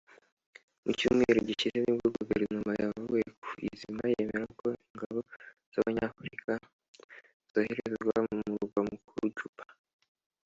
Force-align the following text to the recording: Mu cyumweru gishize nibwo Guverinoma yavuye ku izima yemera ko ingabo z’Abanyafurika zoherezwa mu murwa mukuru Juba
Mu 0.83 0.91
cyumweru 0.97 1.39
gishize 1.47 1.77
nibwo 1.81 2.07
Guverinoma 2.17 2.73
yavuye 2.83 3.25
ku 3.43 3.49
izima 3.69 4.03
yemera 4.13 4.45
ko 4.59 4.67
ingabo 4.85 5.19
z’Abanyafurika 5.71 6.53
zoherezwa 7.51 8.15
mu 8.27 8.35
murwa 8.49 8.79
mukuru 8.89 9.25
Juba 9.37 9.65